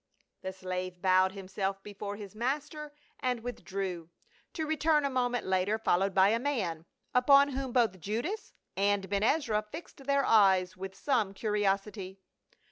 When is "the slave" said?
0.41-0.99